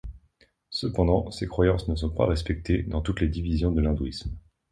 [0.71, 4.35] Cependant, ces croyances ne sont pas respectées dans toutes les divisions de l'hindouisme.